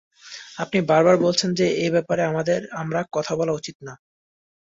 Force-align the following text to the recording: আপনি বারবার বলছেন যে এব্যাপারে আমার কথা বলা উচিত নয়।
আপনি 0.59 0.79
বারবার 0.89 1.15
বলছেন 1.25 1.49
যে 1.53 1.65
এব্যাপারে 1.85 2.21
আমার 2.81 3.05
কথা 3.15 3.33
বলা 3.39 3.53
উচিত 3.53 3.75
নয়। 3.81 3.99